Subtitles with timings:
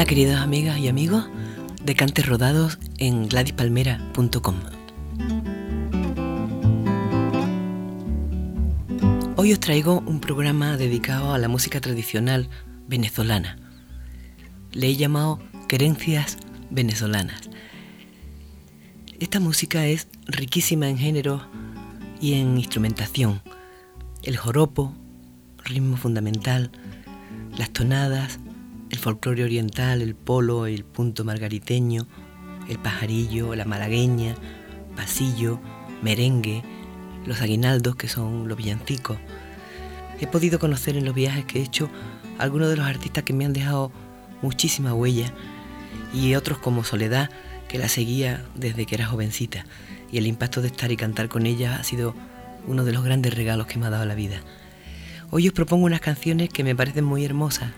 [0.00, 1.28] Hola queridas amigas y amigos
[1.84, 4.56] de Cantes Rodados en gladyspalmera.com.
[9.36, 12.48] Hoy os traigo un programa dedicado a la música tradicional
[12.88, 13.58] venezolana.
[14.72, 16.38] Le he llamado Querencias
[16.70, 17.50] Venezolanas.
[19.18, 21.46] Esta música es riquísima en género
[22.22, 23.42] y en instrumentación.
[24.22, 24.94] El joropo,
[25.62, 26.70] ritmo fundamental,
[27.58, 28.40] las tonadas,
[28.90, 32.06] el folclore oriental, el polo, el punto margariteño,
[32.68, 34.34] el pajarillo, la malagueña,
[34.96, 35.60] pasillo,
[36.02, 36.62] merengue,
[37.24, 39.18] los aguinaldos que son los villancicos.
[40.20, 41.88] He podido conocer en los viajes que he hecho
[42.38, 43.92] algunos de los artistas que me han dejado
[44.42, 45.32] muchísima huella
[46.12, 47.30] y otros como Soledad,
[47.68, 49.64] que la seguía desde que era jovencita
[50.10, 52.14] y el impacto de estar y cantar con ella ha sido
[52.66, 54.40] uno de los grandes regalos que me ha dado la vida.
[55.30, 57.70] Hoy os propongo unas canciones que me parecen muy hermosas,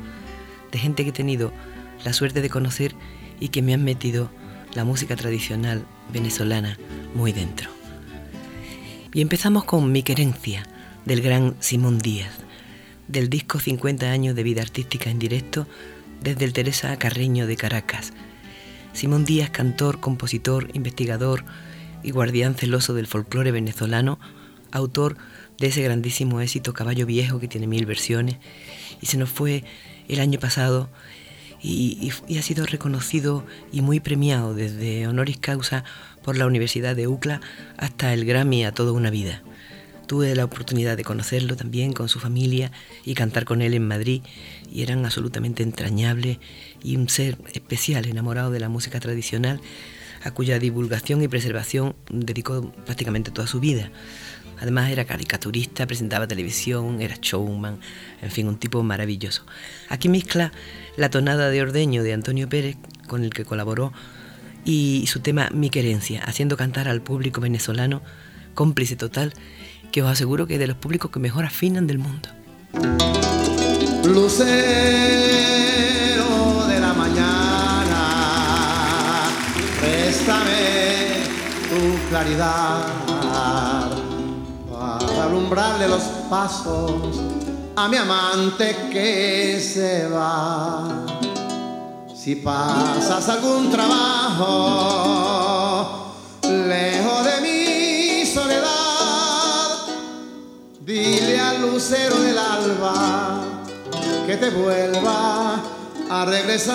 [0.73, 1.53] de gente que he tenido
[2.05, 2.95] la suerte de conocer
[3.39, 4.31] y que me han metido
[4.75, 6.79] la música tradicional venezolana
[7.15, 7.71] muy dentro.
[9.15, 10.67] Y empezamos con Mi querencia,
[11.05, 12.33] del gran Simón Díaz,
[13.09, 15.67] del disco 50 años de vida artística en directo
[16.23, 18.13] desde el Teresa Carreño de Caracas.
[18.93, 21.45] Simón Díaz, cantor, compositor, investigador
[22.03, 24.19] y guardián celoso del folclore venezolano,
[24.71, 25.17] autor
[25.59, 28.37] de ese grandísimo éxito Caballo Viejo que tiene mil versiones
[29.01, 29.65] y se nos fue
[30.09, 30.89] el año pasado
[31.63, 35.85] y, ha sido reconocido y muy premiado desde honoris causa
[36.23, 37.41] por la Universidad de UCLA
[37.77, 39.43] hasta el Grammy a toda una vida.
[40.07, 42.73] Tuve la oportunidad de conocerlo también con su familia
[43.05, 44.23] y cantar con él en Madrid
[44.71, 46.39] y eran absolutamente entrañables
[46.83, 49.61] y un ser especial enamorado de la música tradicional
[50.25, 53.91] a cuya divulgación y preservación dedicó prácticamente toda su vida.
[54.63, 57.81] Además era caricaturista, presentaba televisión, era showman,
[58.23, 59.45] en fin, un tipo maravilloso.
[59.89, 60.53] Aquí mezcla
[60.97, 62.77] la tonada de ordeño de Antonio Pérez,
[63.09, 63.93] con el que colaboró,
[64.65, 68.03] y su tema Mi querencia, haciendo cantar al público venezolano,
[68.55, 69.35] cómplice total,
[69.91, 72.29] que os aseguro que es de los públicos que mejor afinan del mundo.
[74.05, 74.37] Lucero
[76.69, 77.99] de la mañana,
[79.81, 81.25] préstame
[81.69, 84.02] tu claridad
[85.25, 87.21] alumbrarle los pasos
[87.77, 91.07] a mi amante que se va.
[92.15, 94.49] Si pasas algún trabajo
[96.43, 99.87] lejos de mi soledad,
[100.81, 103.41] dile al lucero del alba
[104.27, 105.61] que te vuelva
[106.11, 106.73] a regresar.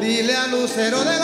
[0.00, 1.23] Dile al lucero del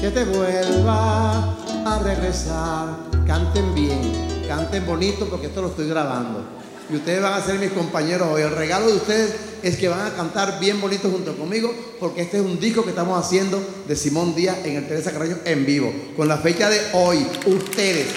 [0.00, 2.96] que te vuelva a regresar.
[3.26, 4.00] Canten bien,
[4.48, 6.42] canten bonito porque esto lo estoy grabando.
[6.88, 8.42] Y ustedes van a ser mis compañeros hoy.
[8.42, 12.38] El regalo de ustedes es que van a cantar bien bonito junto conmigo porque este
[12.38, 15.92] es un disco que estamos haciendo de Simón Díaz en el Teresa Carreño en vivo.
[16.16, 18.08] Con la fecha de hoy, ustedes.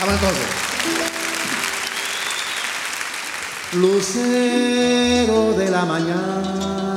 [0.00, 0.46] Vamos entonces.
[3.74, 6.91] Lucero de la mañana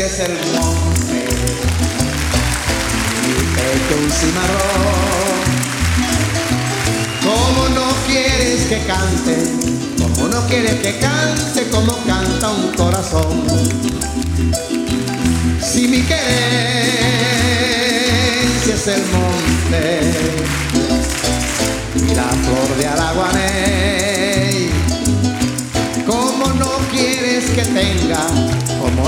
[0.00, 1.26] es el monte,
[3.26, 5.38] mi pecho un cimarrón.
[7.24, 9.36] Como no quieres que cante,
[10.00, 13.44] como no quieres que cante, como canta un corazón.
[15.60, 16.44] Si mi querencia
[18.74, 20.12] es el monte
[21.96, 24.70] y la flor de Araguaney,
[26.06, 28.26] como no quieres que tenga,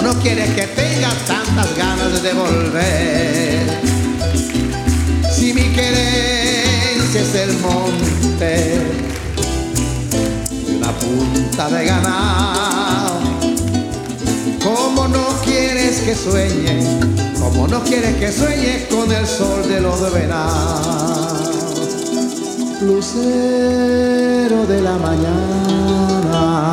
[0.02, 3.80] no quieres que tenga tantas ganas de volver?
[5.32, 8.78] Si mi querencia es el monte
[10.50, 13.20] y una punta de ganado,
[14.62, 16.80] como no quieres que sueñe,
[17.38, 21.50] como no quieres que sueñe con el sol de los venados.
[22.82, 26.70] Lucero de la mañana.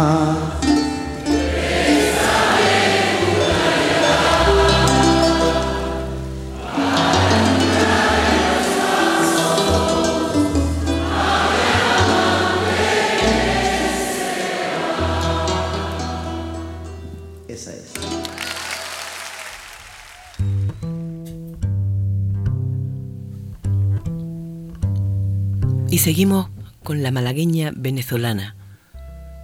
[26.07, 26.49] Seguimos
[26.83, 28.55] con la malagueña venezolana,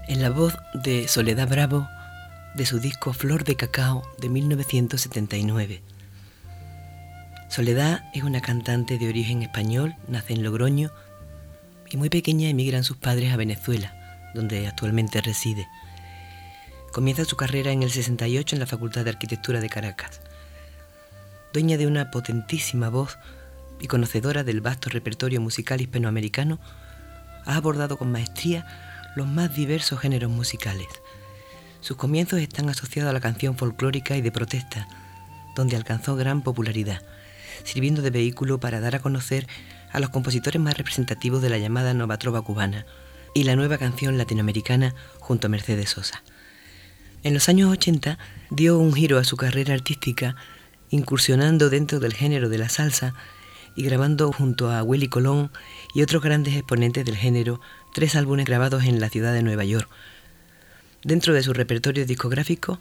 [0.08, 1.90] en la voz de Soledad Bravo
[2.56, 5.82] de su disco Flor de Cacao de 1979.
[7.50, 10.90] Soledad es una cantante de origen español, nace en Logroño
[11.92, 15.68] y muy pequeña emigran sus padres a Venezuela, donde actualmente reside.
[16.94, 20.22] Comienza su carrera en el 68 en la Facultad de Arquitectura de Caracas.
[21.52, 23.18] Dueña de una potentísima voz,
[23.84, 26.58] y conocedora del vasto repertorio musical hispanoamericano,
[27.46, 28.66] ha abordado con maestría
[29.18, 30.88] los más diversos géneros musicales.
[31.82, 34.88] Sus comienzos están asociados a la canción folclórica y de protesta,
[35.54, 37.02] donde alcanzó gran popularidad,
[37.66, 39.48] sirviendo de vehículo para dar a conocer
[39.92, 42.86] a los compositores más representativos de la llamada Nova Trova cubana
[43.34, 46.24] y la nueva canción latinoamericana junto a Mercedes Sosa.
[47.24, 48.18] En los años 80
[48.50, 50.38] dio un giro a su carrera artística,
[50.90, 53.14] incursionando dentro del género de la salsa
[53.76, 55.52] y grabando junto a Willy Colón
[55.94, 57.60] y otros grandes exponentes del género
[57.94, 59.90] tres álbumes grabados en la ciudad de Nueva York.
[61.04, 62.80] Dentro de su repertorio discográfico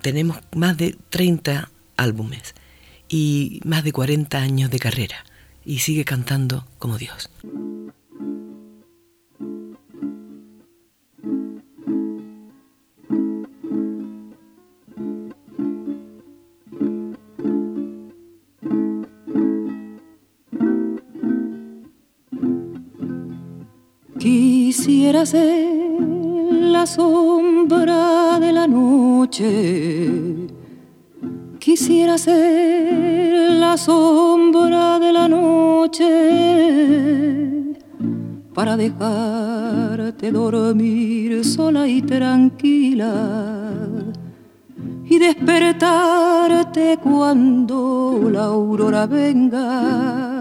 [0.00, 2.54] tenemos más de 30 álbumes
[3.08, 5.24] y más de 40 años de carrera
[5.64, 7.30] y sigue cantando como Dios.
[25.24, 25.80] Quisiera ser
[26.70, 30.48] la sombra de la noche.
[31.58, 36.04] Quisiera ser la sombra de la noche
[38.52, 43.72] para dejarte dormir sola y tranquila
[45.06, 50.33] y despertarte cuando la aurora venga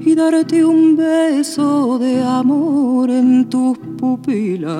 [0.00, 4.78] y darte un beso de amor en tus pupilas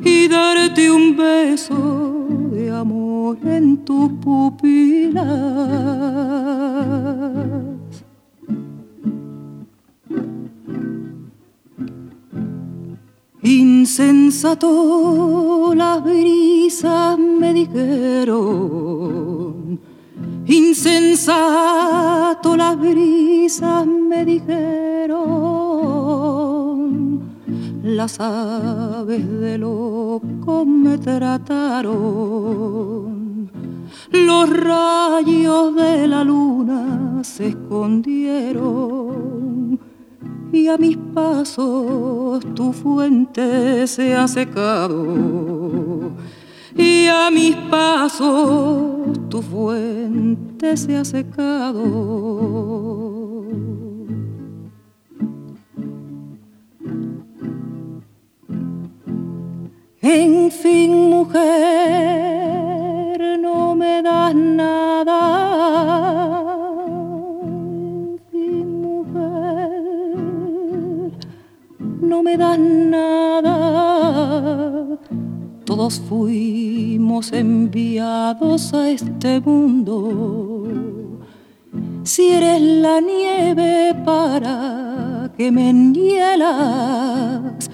[0.00, 5.24] y darte un beso de amor en tus pupilas.
[13.42, 14.68] Insensato
[15.74, 19.17] las brisas me dijeron
[20.50, 25.18] Insensato las brisas me dijeron,
[27.82, 31.90] las aves de loco me trataron,
[34.10, 39.78] los rayos de la luna se escondieron
[40.50, 46.10] y a mis pasos tu fuente se ha secado
[46.78, 51.74] y a mis pasos tu fuente se ha secado.
[60.00, 61.38] En fin, mujer,
[63.40, 65.18] no me das nada.
[67.52, 70.22] En fin, mujer,
[72.00, 73.28] no me das nada
[75.78, 80.66] todos fuimos enviados a este mundo.
[82.02, 87.70] Si eres la nieve para que me enhielas,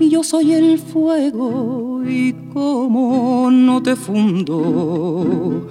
[0.00, 5.68] y yo soy el fuego y como no te fundo.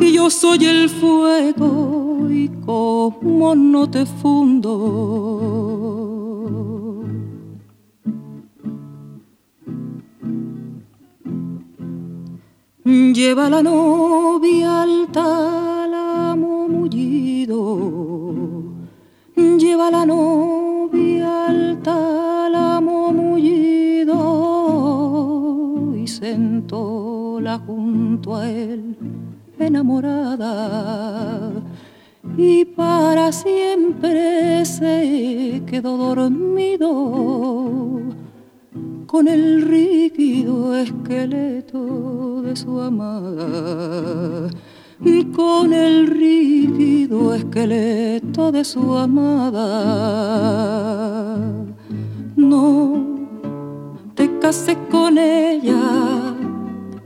[0.00, 6.13] Y yo soy el fuego y como no te fundo.
[12.84, 17.56] Lleva la novia al tálamo mullido,
[19.34, 24.18] lleva la novia al tálamo mullido.
[25.96, 28.94] Y sentóla junto a él
[29.58, 31.52] enamorada.
[32.36, 36.84] Y para siempre se quedó dormido
[39.14, 44.50] con el rígido esqueleto de su amada,
[45.36, 49.68] con el rígido esqueleto de su amada.
[52.34, 53.28] No
[54.16, 56.34] te cases con ella,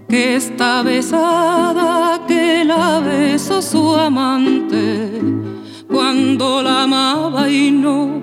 [0.08, 5.20] que está besada, que la besó su amante
[5.86, 8.22] cuando la amaba y no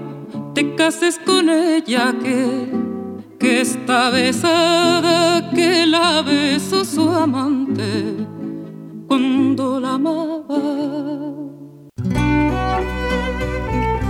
[0.56, 2.95] te cases con ella que
[3.46, 3.64] que
[4.12, 8.16] besada, que la besó su amante
[9.08, 10.62] cuando la amaba.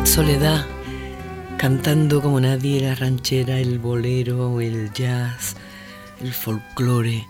[0.06, 0.66] Soledad,
[1.58, 5.58] cantando como nadie la ranchera, el bolero, el jazz,
[6.22, 7.28] el folclore,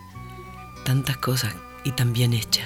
[0.85, 2.65] tantas cosas y también hecha.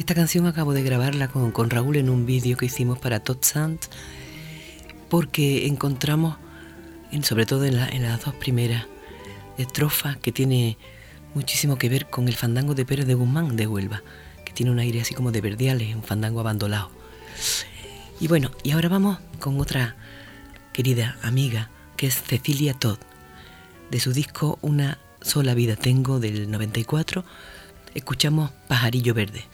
[0.00, 3.38] Esta canción acabo de grabarla con, con Raúl en un vídeo que hicimos para Todd
[3.42, 3.88] Sands
[5.08, 6.38] porque encontramos
[7.22, 8.86] sobre todo en, las dos primeras
[9.58, 10.76] estrofas, que tiene
[11.34, 14.02] muchísimo que ver con el fandango de Pérez de Guzmán de Huelva,
[14.44, 16.90] que tiene un aire así como de verdiales, un fandango abandonado.
[18.20, 19.96] Y bueno, y ahora vamos con otra
[20.72, 22.98] querida amiga, que es Cecilia Todd.
[23.90, 27.24] De su disco Una sola vida tengo del 94,
[27.94, 29.44] escuchamos Pajarillo Verde,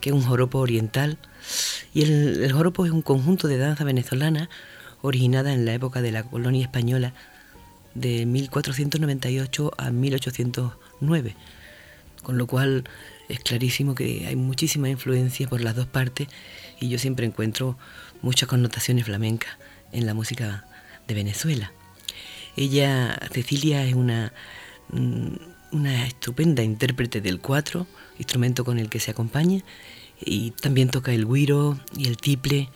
[0.00, 1.18] que es un joropo oriental.
[1.94, 4.48] Y el joropo es un conjunto de danza venezolana
[5.02, 7.12] originada en la época de la colonia española
[7.94, 11.36] de 1498 a 1809,
[12.22, 12.84] con lo cual
[13.28, 16.28] es clarísimo que hay muchísima influencia por las dos partes
[16.80, 17.76] y yo siempre encuentro
[18.22, 19.56] muchas connotaciones flamencas
[19.92, 20.66] en la música
[21.06, 21.72] de Venezuela.
[22.56, 24.32] Ella, Cecilia, es una,
[24.90, 25.34] mm,
[25.72, 27.86] una estupenda intérprete del cuatro,
[28.18, 29.62] instrumento con el que se acompaña,
[30.24, 32.68] y también toca el guiro y el tiple,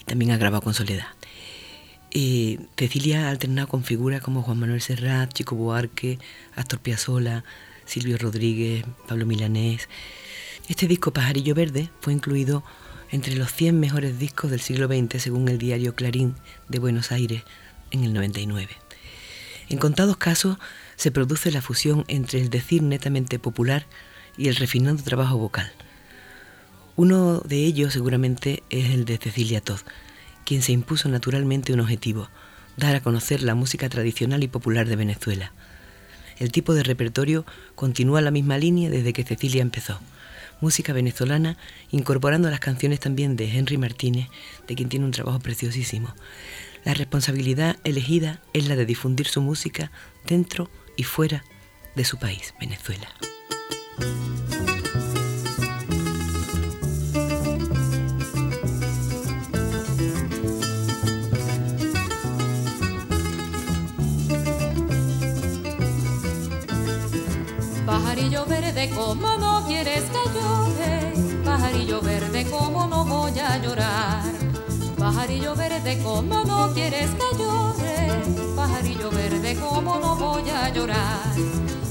[0.00, 1.06] y también ha grabado con Soledad.
[2.12, 6.18] Eh, Cecilia ha alternado con figuras como Juan Manuel Serrat, Chico Buarque,
[6.56, 7.44] Astor Piazzolla,
[7.86, 9.88] Silvio Rodríguez, Pablo Milanés.
[10.68, 12.64] Este disco Pajarillo Verde fue incluido
[13.10, 16.34] entre los 100 mejores discos del siglo XX según el diario Clarín
[16.68, 17.42] de Buenos Aires
[17.90, 18.68] en el 99.
[19.68, 20.58] En contados casos
[20.96, 23.86] se produce la fusión entre el decir netamente popular
[24.36, 25.72] y el refinado trabajo vocal.
[26.96, 29.80] Uno de ellos seguramente es el de Cecilia Todd,
[30.50, 32.28] quien se impuso naturalmente un objetivo,
[32.76, 35.52] dar a conocer la música tradicional y popular de Venezuela.
[36.40, 40.00] El tipo de repertorio continúa la misma línea desde que Cecilia empezó.
[40.60, 41.56] Música venezolana,
[41.92, 44.26] incorporando las canciones también de Henry Martínez,
[44.66, 46.16] de quien tiene un trabajo preciosísimo.
[46.84, 49.92] La responsabilidad elegida es la de difundir su música
[50.26, 51.44] dentro y fuera
[51.94, 53.08] de su país, Venezuela.
[68.72, 71.12] Verde, como no quieres que llore?
[71.44, 74.22] Pajarillo verde, como no voy a llorar?
[74.96, 78.22] Pajarillo verde, como no quieres que llore?
[78.54, 81.34] Pajarillo verde, como no voy a llorar?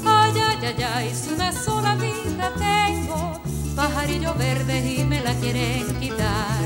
[0.05, 3.41] Ay, ay, ay, ay, si una sola vida tengo,
[3.75, 6.65] pajarillo verde y me la quieren quitar.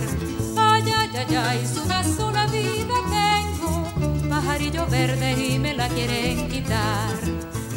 [0.55, 6.47] Ay, ay, ay, ay, si una sola vida tengo, pajarillo verde y me la quieren
[6.49, 7.13] quitar.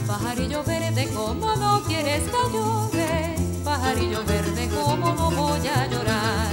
[0.06, 3.34] Pajarillo verde, como no quieres que llore?
[3.64, 6.52] Pajarillo verde, como no voy a llorar?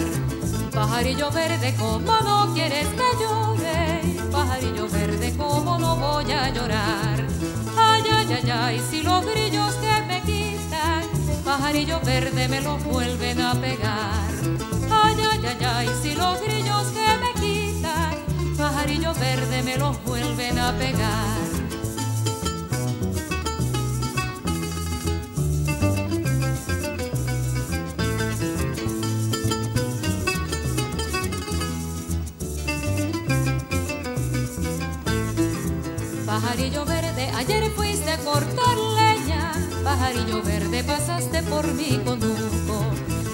[0.73, 4.01] Pajarillo verde, como no quieres que llore?
[4.31, 7.27] Pajarillo verde, como no voy a llorar?
[7.77, 11.03] Ay, ay, ay, ay, si los grillos que me quitan,
[11.45, 14.31] pajarillo verde me los vuelven a pegar.
[14.89, 18.15] Ay, ay, ay, ay, si los grillos que me quitan,
[18.57, 21.62] pajarillo verde me los vuelven a pegar.
[36.43, 39.53] Pajarillo verde, ayer fuiste a cortar leña.
[39.81, 42.85] Pajarillo verde, pasaste por mi conuco.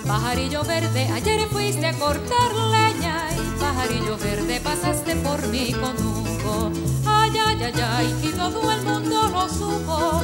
[0.06, 3.28] Pajarillo verde, ayer fuiste a cortar leña.
[3.34, 6.72] Y pajarillo verde, pasaste por mi conuco.
[7.04, 10.24] Ay, ay, ay, ay, y todo el mundo lo supo.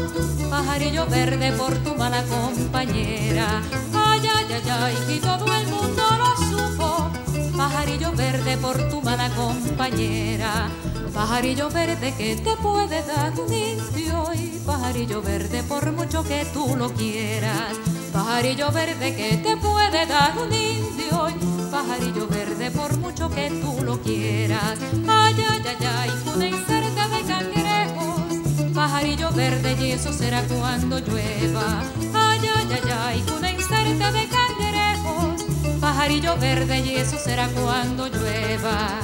[0.51, 3.63] Pajarillo verde por tu mala compañera.
[3.95, 7.09] Ay, ay, ay, ay, y todo el mundo lo supo.
[7.57, 10.69] Pajarillo verde por tu mala compañera.
[11.15, 16.75] Pajarillo verde que te puede dar un indio y pajarillo verde por mucho que tú
[16.75, 17.77] lo quieras.
[18.11, 23.81] Pajarillo verde que te puede dar un indio y pajarillo verde por mucho que tú
[23.85, 24.77] lo quieras.
[25.07, 28.73] Ay, ay, ay, ay, una inserta de cangrejos.
[28.75, 31.81] Pajarillo verde y eso será cuando llueva.
[32.13, 35.45] Ay, ay, ay, ay, una inserta de cangrejos.
[35.79, 38.99] Pajarillo verde y eso será cuando llueva.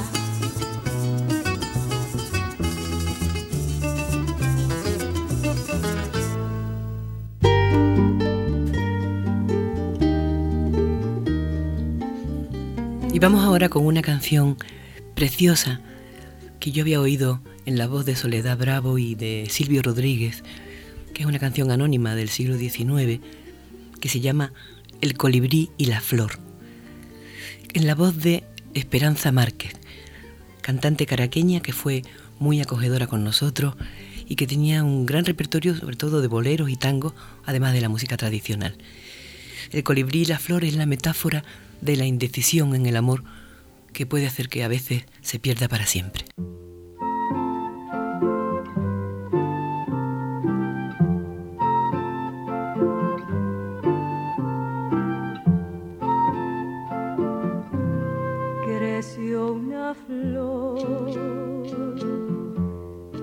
[13.21, 14.57] Vamos ahora con una canción
[15.13, 15.79] preciosa
[16.59, 20.41] que yo había oído en la voz de Soledad Bravo y de Silvio Rodríguez,
[21.13, 23.21] que es una canción anónima del siglo XIX,
[23.99, 24.53] que se llama
[25.01, 26.39] El colibrí y la flor,
[27.75, 29.73] en la voz de Esperanza Márquez,
[30.61, 32.01] cantante caraqueña que fue
[32.39, 33.75] muy acogedora con nosotros
[34.27, 37.13] y que tenía un gran repertorio sobre todo de boleros y tangos,
[37.45, 38.75] además de la música tradicional.
[39.69, 41.43] El colibrí y la flor es la metáfora
[41.81, 43.23] de la indecisión en el amor
[43.93, 46.25] que puede hacer que a veces se pierda para siempre.
[58.65, 61.21] Creció una flor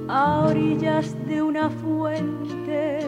[0.08, 2.98] a orillas de una fuente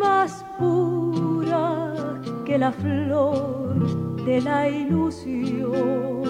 [0.00, 1.95] más pura
[2.46, 3.74] que la flor
[4.24, 6.22] de la ilusión.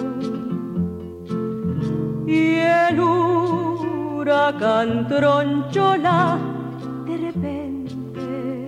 [2.26, 6.38] Y el huracán tronchola
[7.07, 8.64] de repente,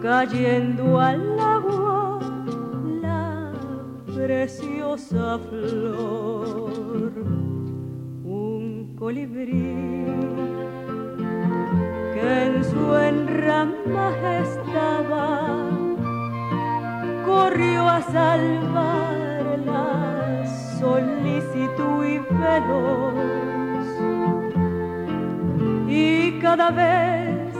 [0.00, 2.20] cayendo al agua
[3.02, 3.50] la
[4.14, 7.12] preciosa flor,
[8.24, 10.61] un colibrí
[12.22, 15.48] en su enrama estaba,
[17.24, 20.46] corrió a salvar la
[20.78, 23.14] solicitud y veloz.
[25.88, 27.54] Y cada vez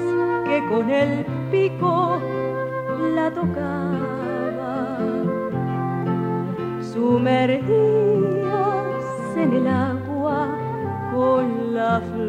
[0.44, 2.18] que con el pico
[3.14, 4.98] la tocaba,
[6.81, 7.72] sumergías
[9.37, 10.48] en el agua
[11.12, 12.22] con la flor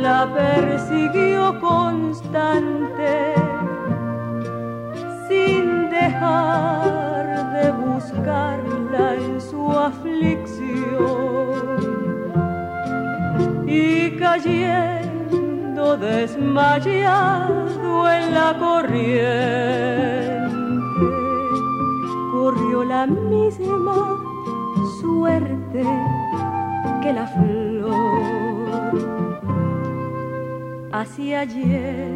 [0.00, 3.34] la persiguió constante
[5.28, 10.68] sin dejar de buscarla en su aflicción.
[13.66, 19.98] Y cayendo desmayado en la corriente
[22.30, 24.16] corrió la misma
[25.00, 25.84] suerte
[27.00, 28.88] que la flor.
[30.92, 32.08] Así ayer,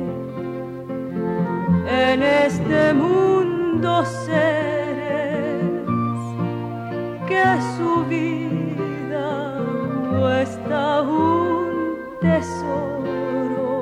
[1.86, 5.86] en este mundo seres
[7.28, 7.44] que
[7.76, 9.60] su vida
[10.10, 13.72] cuesta un tesoro.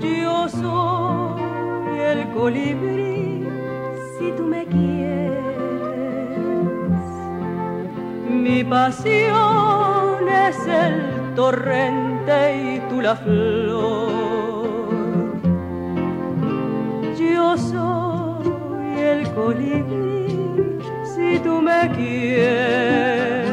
[0.00, 3.48] Yo soy el colibrí
[4.18, 5.51] si tú me quieres
[8.62, 14.12] mi pasión es el torrente y tú la flor.
[17.18, 23.48] Yo soy el colibrí si tú me quieres.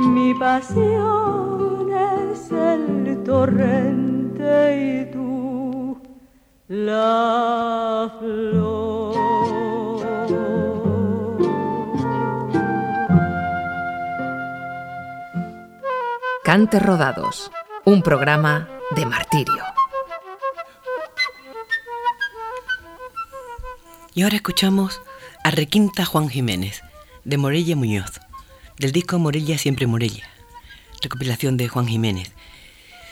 [0.00, 5.98] Mi pasión es el torrente y tú
[6.68, 9.37] la flor.
[16.48, 17.50] Cantes Rodados,
[17.84, 19.62] un programa de martirio.
[24.14, 25.02] Y ahora escuchamos
[25.44, 26.80] a Requinta Juan Jiménez,
[27.26, 28.12] de Morella Muñoz,
[28.78, 30.24] del disco Morella Siempre Morella,
[31.02, 32.32] recopilación de Juan Jiménez.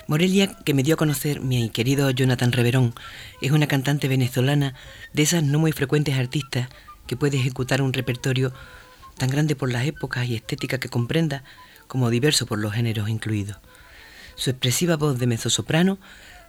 [0.07, 2.95] Morelia, que me dio a conocer mi querido Jonathan Reverón,
[3.43, 4.73] es una cantante venezolana
[5.13, 6.71] de esas no muy frecuentes artistas
[7.07, 8.55] que puede ejecutar un repertorio
[9.19, 11.45] tan grande por las épocas y estética que comprenda
[11.87, 13.59] como diverso por los géneros incluidos.
[14.35, 15.99] Su expresiva voz de mezzosoprano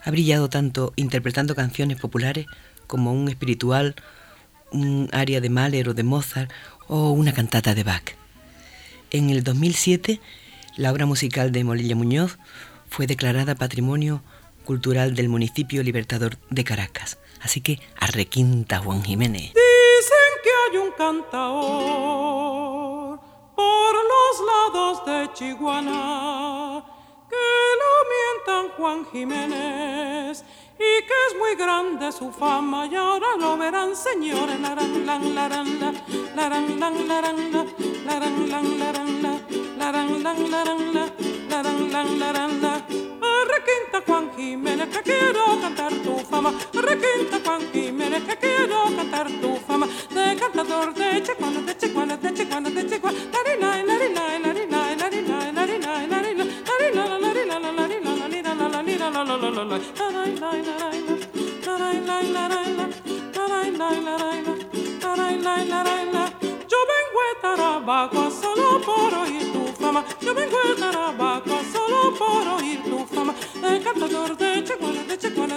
[0.04, 2.48] ha brillado tanto interpretando canciones populares
[2.88, 3.96] como un espiritual
[4.72, 6.50] un aria de Mahler o de Mozart
[6.88, 8.16] o una cantata de Bach.
[9.12, 10.20] En el 2007,
[10.76, 12.40] la obra musical de Molilla Muñoz
[12.90, 14.22] fue declarada Patrimonio
[14.66, 17.18] Cultural del Municipio Libertador de Caracas.
[17.42, 19.54] Así que arrequinta Juan Jiménez.
[19.54, 23.07] Dicen que hay un cantaor
[23.58, 26.84] por los lados de Chihuahua
[27.32, 27.48] que
[27.82, 30.44] lo mientan Juan Jiménez
[30.76, 35.80] y que es muy grande su fama y ahora lo verán señores laran lan laran
[35.80, 35.92] la
[36.36, 37.66] laran lan laran la
[38.06, 39.34] laran lan laran la
[39.80, 41.06] laran lan laran la
[41.50, 42.74] laran lan laran la
[43.54, 49.56] Requinta Juan Jiménez que quiero cantar tu fama Requinta Juan Jiménez que quiero cantar tu
[49.68, 51.77] fama de cantador de chicuana de
[70.20, 73.34] Yo vengo de Tarabacá solo por oír tu fama.
[73.64, 75.57] El cantador de Chihuahua, de Chihuahua.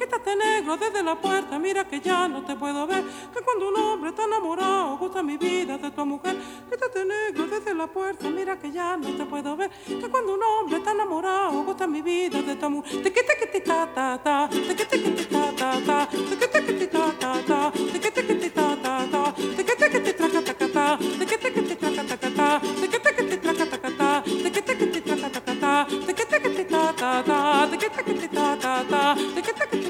[0.21, 3.03] Quítate negro desde la puerta, mira que ya no te puedo ver.
[3.33, 6.37] Que cuando un hombre está enamorado gusta mi vida de tu mujer.
[6.69, 9.71] Quítate negro desde la puerta, mira que ya no te puedo ver.
[9.87, 13.01] Que cuando un hombre está enamorado gusta mi vida de tu mujer.
[13.01, 16.37] Te quita que te ta ta ta, te quita que te ta ta ta, te
[16.37, 19.89] quita que te ta ta ta, te quita que te ta ta ta, te quita
[19.89, 23.23] que te traca ta ta, te quita que te traca ta ta, te quita que
[23.23, 26.65] te traca ta ta, te quita que te traca ta ta, te quita que te
[26.65, 29.80] ta ta ta, te quita que te ta ta ta, te quita que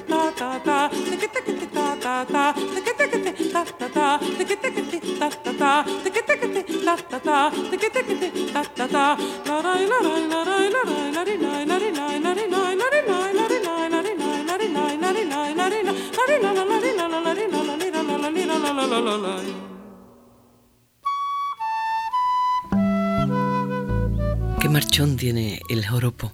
[24.59, 26.31] Qué marchón tiene el joropo.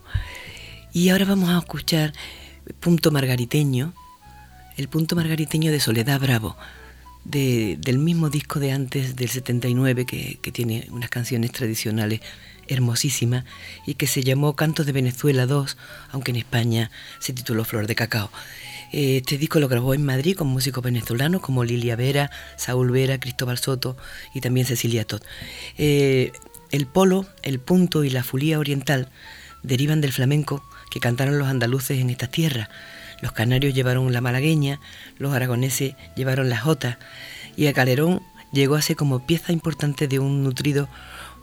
[0.93, 2.13] Y ahora vamos a escuchar
[2.79, 3.93] Punto Margariteño,
[4.77, 6.55] el Punto Margariteño de Soledad Bravo,
[7.25, 12.21] de- del mismo disco de antes, del 79, que, que tiene unas canciones tradicionales
[12.67, 13.45] hermosísimas
[13.85, 15.77] y que se llamó Cantos de Venezuela 2,
[16.11, 18.29] aunque en España se tituló Flor de Cacao.
[18.91, 23.57] Este disco lo grabó en Madrid con músicos venezolanos como Lilia Vera, Saúl Vera, Cristóbal
[23.57, 23.97] Soto
[24.33, 25.21] y también Cecilia Todd.
[25.77, 26.31] Eh,
[26.71, 29.09] el polo, el punto y la fulía oriental
[29.63, 32.69] derivan del flamenco que cantaron los andaluces en estas tierras.
[33.21, 34.79] Los canarios llevaron la malagueña,
[35.17, 36.99] los aragoneses llevaron la jota
[37.55, 38.21] y el calerón
[38.51, 40.87] llegó a ser como pieza importante de un nutrido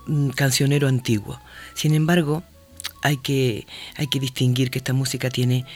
[0.06, 1.40] mm, cancionero antiguo.
[1.74, 2.44] Sin embargo,
[3.02, 5.66] hay que, hay que distinguir que esta música tiene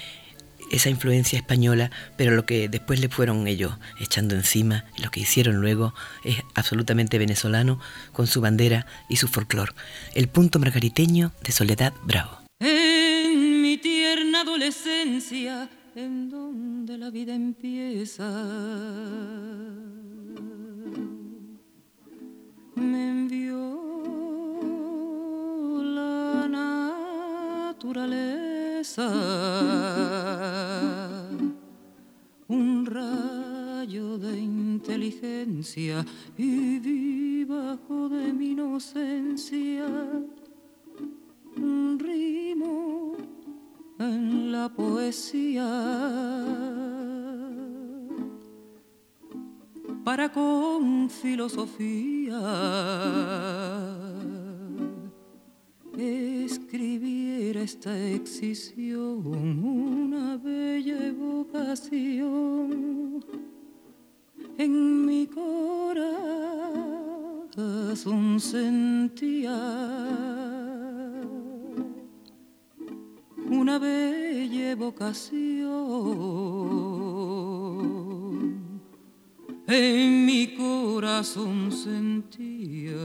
[0.71, 5.61] esa influencia española, pero lo que después le fueron ellos echando encima, lo que hicieron
[5.61, 7.81] luego es absolutamente venezolano
[8.13, 9.75] con su bandera y su folclor.
[10.15, 12.39] El punto margariteño de Soledad Bravo.
[12.61, 13.18] En
[13.79, 18.29] mi tierna adolescencia, en donde la vida empieza,
[22.75, 23.61] me envió
[25.83, 28.09] la naturaleza
[32.49, 36.05] un rayo de inteligencia
[36.37, 39.87] y vi bajo de mi inocencia
[41.57, 43.17] un rimo
[43.99, 45.67] en la poesía.
[50.05, 52.41] Para con filosofía
[55.99, 62.69] escribir esta excisión una bella evocación
[64.57, 66.41] en mi corazón
[68.41, 69.59] sentía
[73.69, 75.29] una bella evocación
[79.67, 82.97] en mi corazón sentía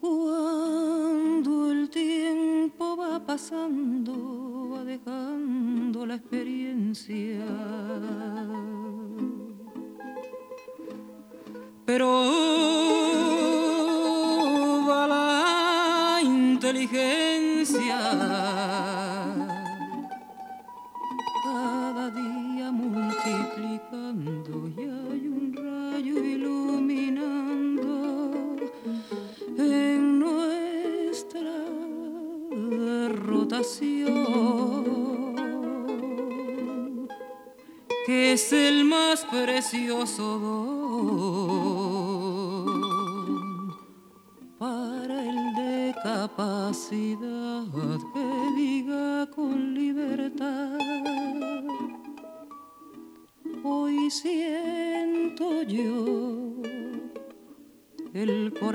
[0.00, 7.46] cuando el tiempo va pasando va dejando la experiencia.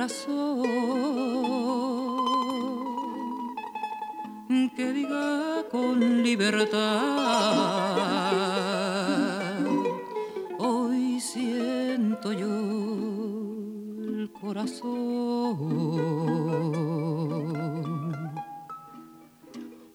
[0.05, 0.61] Corazón
[4.75, 6.75] que diga con libertad.
[10.59, 14.85] Hoy siento yo el corazón.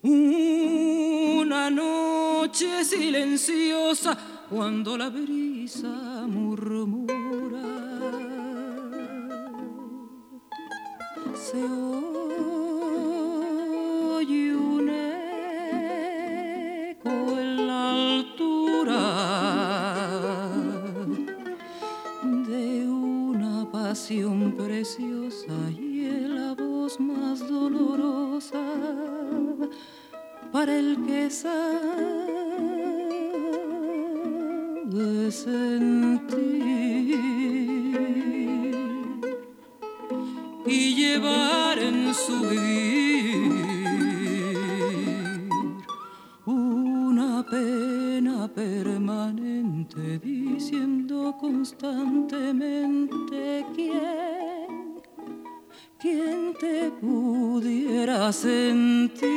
[0.03, 4.19] Una noche silenciosa
[4.49, 7.20] cuando la brisa murmura.
[11.51, 11.59] Se
[14.07, 14.89] oye un
[16.89, 19.03] eco en la altura
[22.23, 28.63] de una pasión preciosa y en la voz más dolorosa
[30.53, 31.51] para el que sabe
[35.33, 36.61] sentir
[41.23, 43.53] en su vivir
[46.47, 55.03] una pena permanente diciendo constantemente quién
[55.99, 59.29] quién te pudiera sentir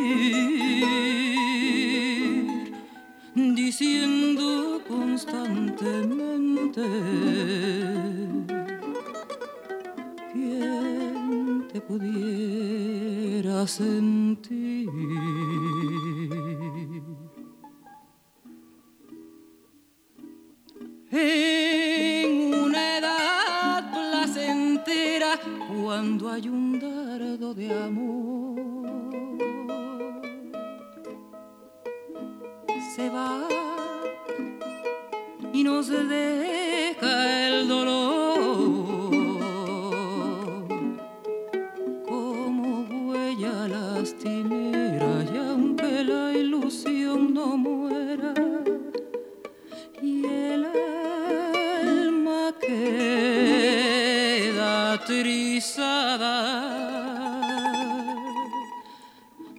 [3.35, 6.81] diciendo constantemente
[13.65, 14.02] pudiera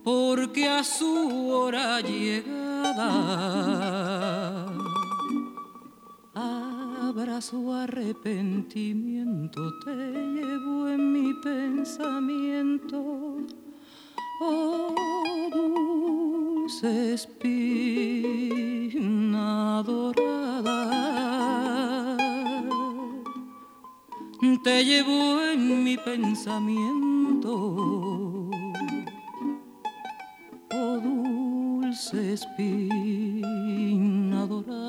[0.05, 2.65] porque a su hora llegada
[7.09, 12.97] abrazo arrepentimiento te llevo en mi pensamiento.
[14.41, 14.95] Oh
[15.53, 17.43] dulce espina
[19.87, 21.34] dorada
[24.63, 27.51] te llevo en mi pensamiento
[30.71, 33.27] oh dulce espina
[34.47, 34.85] dorada.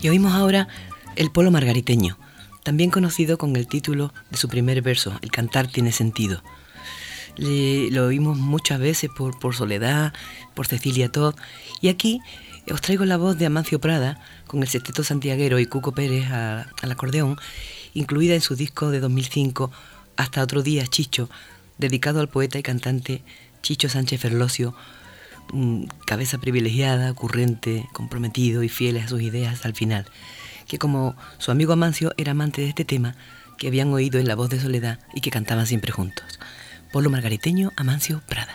[0.00, 0.68] Y oímos ahora
[1.16, 2.18] el polo margariteño,
[2.68, 6.42] también conocido con el título de su primer verso, El cantar tiene sentido.
[7.38, 10.12] Le- lo oímos muchas veces por, por Soledad,
[10.52, 11.34] por Cecilia Todd,
[11.80, 12.20] y aquí
[12.70, 16.92] os traigo la voz de Amancio Prada con el sexteto santiaguero y Cuco Pérez al
[16.92, 17.38] acordeón,
[17.94, 19.70] incluida en su disco de 2005,
[20.18, 21.30] Hasta otro día, Chicho,
[21.78, 23.22] dedicado al poeta y cantante
[23.62, 24.74] Chicho Sánchez Ferlosio,
[25.54, 30.04] mm, cabeza privilegiada, ocurrente, comprometido y fiel a sus ideas el final,
[30.68, 33.16] que como su amigo Amancio era amante de este tema,
[33.56, 36.38] que habían oído en La Voz de Soledad y que cantaban siempre juntos.
[36.92, 38.54] Polo Margariteño, Amancio Prada.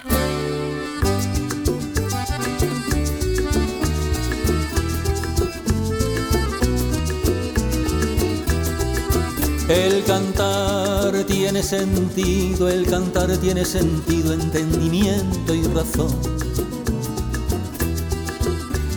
[9.69, 16.42] El cantar tiene sentido, el cantar tiene sentido, entendimiento y razón.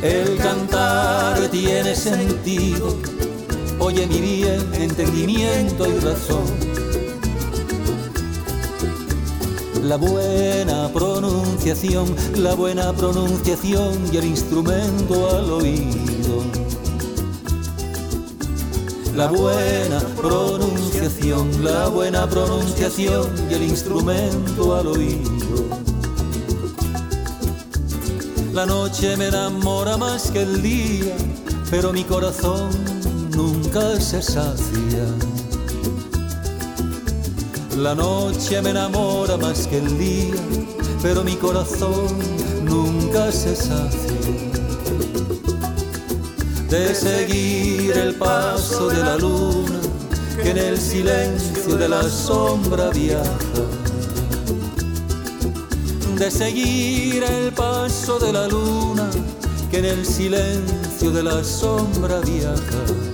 [0.02, 2.94] El cantar tiene sentido,
[3.78, 6.44] oye mi bien, entendimiento y razón.
[9.82, 16.44] La buena pronunciación, la buena pronunciación y el instrumento al oído.
[19.14, 25.36] La buena pronunciación, la buena pronunciación y el instrumento al oído.
[28.57, 31.14] La noche me enamora más que el día,
[31.71, 32.71] pero mi corazón
[33.37, 35.05] nunca se sacia.
[37.77, 40.40] La noche me enamora más que el día,
[41.03, 42.16] pero mi corazón
[42.64, 44.16] nunca se sacia.
[46.71, 49.81] De seguir el paso de la luna
[50.42, 53.86] que en el silencio de la sombra viaja
[56.18, 59.11] de seguir el paso de la luna
[59.70, 63.06] que en el silencio de la sombra viaja.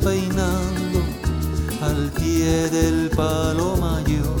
[0.00, 1.00] Peinando
[1.80, 4.36] al pie del palo mayor.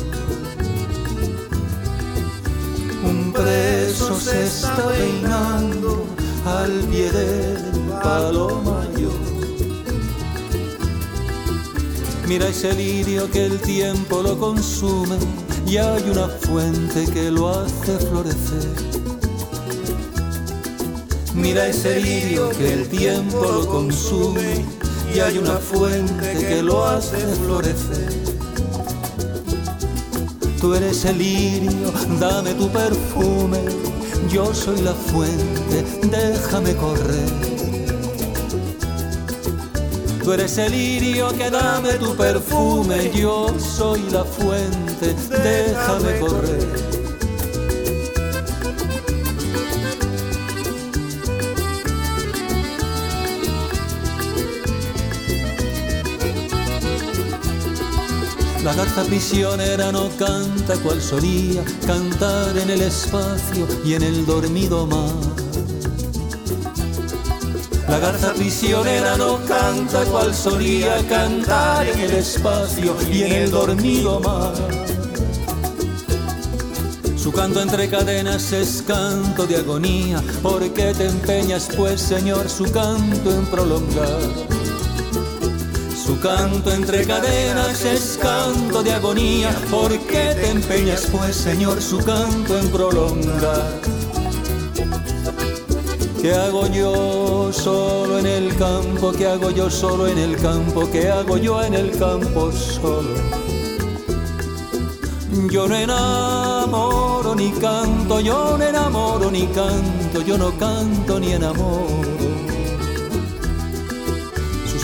[3.02, 6.06] Un preso se está peinando
[6.44, 7.62] al pie del
[8.02, 9.28] palo mayor.
[12.26, 15.16] Mira ese lirio que el tiempo lo consume
[15.66, 18.68] y hay una fuente que lo hace florecer.
[21.34, 24.64] Mira ese lirio que el tiempo lo consume
[25.14, 28.12] y hay una fuente que lo hace florecer.
[30.60, 33.60] Tú eres el lirio, dame tu perfume,
[34.28, 37.58] yo soy la fuente, déjame correr.
[40.24, 46.87] Tú eres el lirio que dame tu perfume, yo soy la fuente, déjame correr.
[58.68, 64.86] La garza prisionera no canta cual solía cantar en el espacio y en el dormido
[64.86, 65.08] mar.
[67.88, 74.20] La garza prisionera no canta cual solía cantar en el espacio y en el dormido
[74.20, 74.52] mar.
[77.16, 83.30] Su canto entre cadenas es canto de agonía, porque te empeñas pues, Señor, su canto
[83.30, 84.57] en prolongar.
[86.08, 92.58] Su canto entre cadenas es canto de agonía, porque te empeñas pues, Señor, su canto
[92.58, 93.78] en prolongar.
[96.22, 99.12] ¿Qué hago yo solo en el campo?
[99.12, 100.88] ¿Qué hago yo solo en el campo?
[100.90, 103.14] ¿Qué hago yo en el campo solo?
[105.50, 112.37] Yo no enamoro ni canto, yo no enamoro ni canto, yo no canto ni enamoro.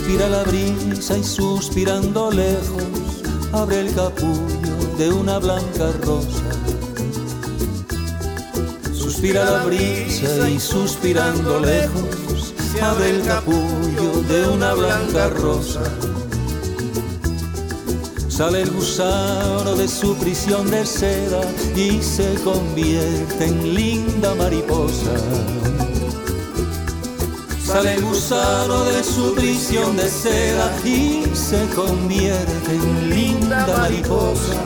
[0.05, 6.45] Suspira la brisa y suspirando lejos, abre el capullo de una blanca rosa.
[8.93, 15.81] Suspira la brisa y suspirando lejos, abre el capullo de una blanca rosa.
[18.29, 21.41] Sale el gusano de su prisión de seda
[21.75, 25.74] y se convierte en linda mariposa.
[27.75, 34.63] Sale el gusano de su prisión de seda y se convierte en linda mariposa.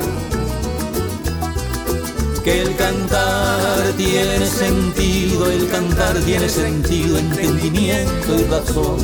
[2.45, 8.99] Que el cantar tiene sentido, el cantar tiene sentido, entendimiento y razón.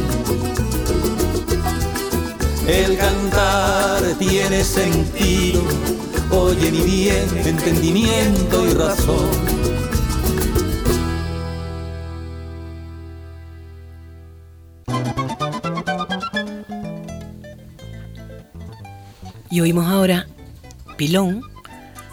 [2.68, 5.62] El cantar tiene sentido,
[6.30, 9.53] oye mi bien, entendimiento y razón.
[19.54, 20.26] Y oímos ahora
[20.96, 21.40] Pilón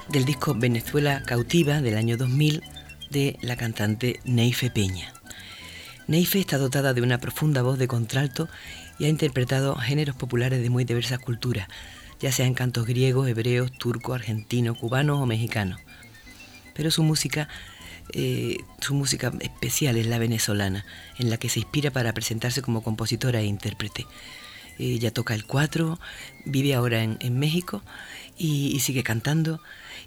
[0.09, 2.61] del disco Venezuela Cautiva del año 2000
[3.09, 5.11] de la cantante Neife Peña.
[6.05, 8.47] Neife está dotada de una profunda voz de contralto
[8.99, 11.67] y ha interpretado géneros populares de muy diversas culturas,
[12.19, 15.79] ya sean cantos griegos, hebreos, turcos, argentinos, cubanos o mexicanos.
[16.75, 17.49] pero su música,
[18.13, 20.85] eh, su música especial es la venezolana,
[21.17, 24.05] en la que se inspira para presentarse como compositora e intérprete.
[24.81, 25.99] Ella toca el cuatro,
[26.45, 27.83] vive ahora en, México
[28.37, 29.61] y, sigue cantando.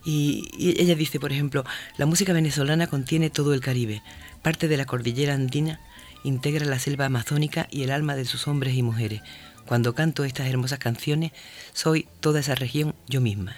[0.05, 1.65] Y, y, ella dice, por ejemplo,
[1.97, 4.03] la música venezolana contiene todo el Caribe,
[4.43, 5.81] parte de la cordillera andina,
[6.25, 9.23] integra la selva amazónica y el alma de sus hombres y mujeres.
[9.67, 11.33] Cuando canto estas hermosas canciones,
[11.73, 13.57] soy toda esa región yo misma.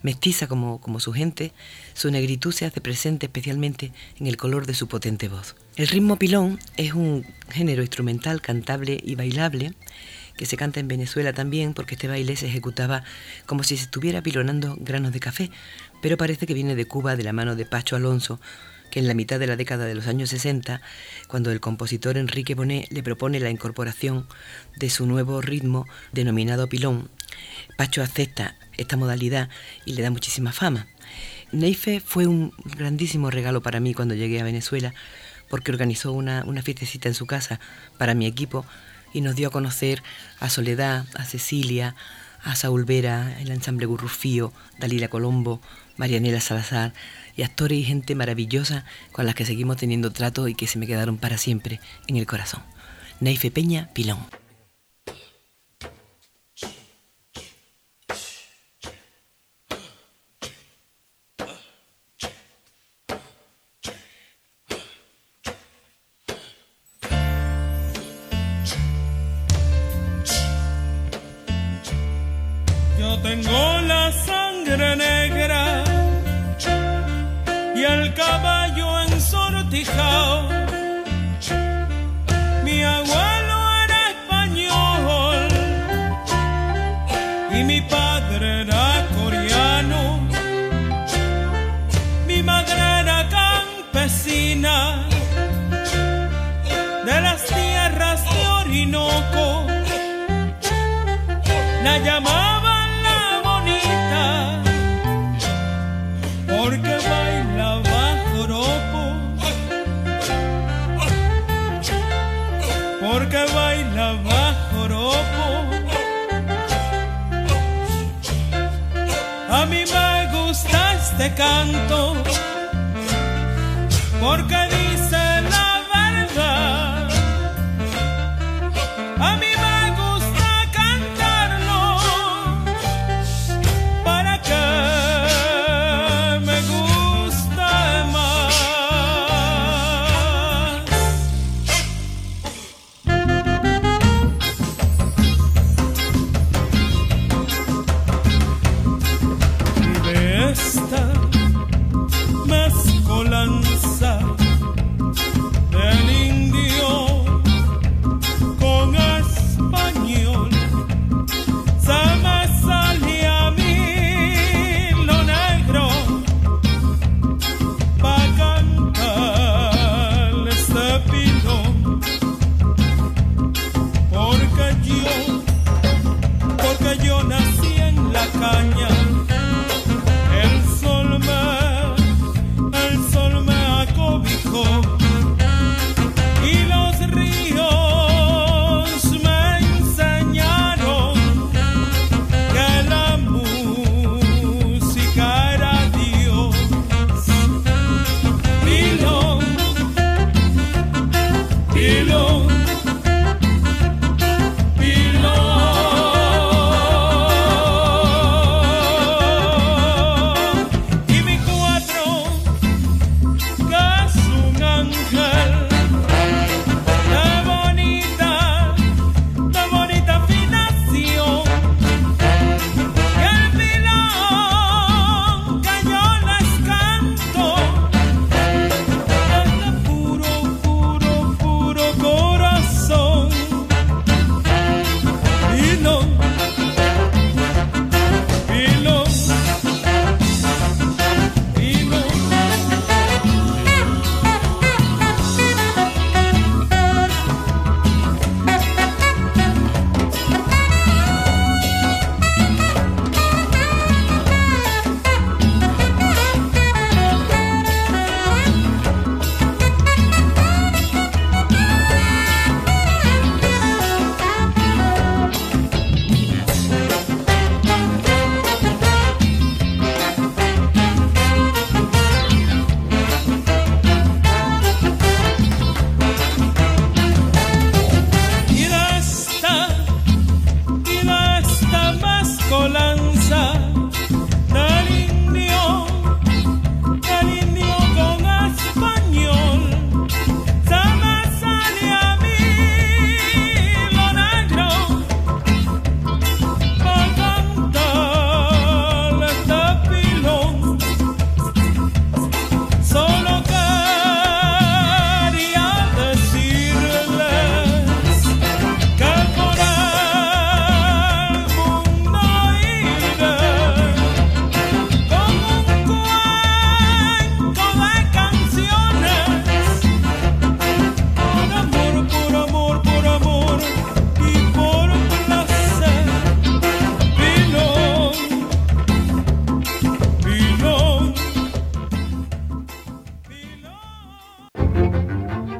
[0.00, 1.52] Mestiza como, como su gente,
[1.92, 5.56] su negritud se hace presente especialmente en el color de su potente voz.
[5.76, 9.74] El ritmo pilón es un género instrumental cantable y bailable
[10.38, 13.02] que se canta en Venezuela también porque este baile se ejecutaba
[13.44, 15.50] como si se estuviera pilonando granos de café,
[16.00, 18.40] pero parece que viene de Cuba de la mano de Pacho Alonso,
[18.90, 20.80] que en la mitad de la década de los años 60,
[21.26, 24.26] cuando el compositor Enrique Bonet le propone la incorporación
[24.76, 27.10] de su nuevo ritmo denominado pilón,
[27.76, 29.50] Pacho acepta esta modalidad
[29.84, 30.86] y le da muchísima fama.
[31.50, 34.94] Neife fue un grandísimo regalo para mí cuando llegué a Venezuela,
[35.50, 37.58] porque organizó una, una fiestecita en su casa
[37.98, 38.64] para mi equipo
[39.12, 40.02] y nos dio a conocer
[40.40, 41.94] a Soledad, a Cecilia,
[42.42, 45.60] a Saúl Vera, el ensamble Gurrufío, Dalila Colombo,
[45.96, 46.92] Marianela Salazar
[47.36, 50.86] y actores y gente maravillosa con las que seguimos teniendo trato y que se me
[50.86, 52.62] quedaron para siempre en el corazón.
[53.20, 54.37] Neife Peña Pilón.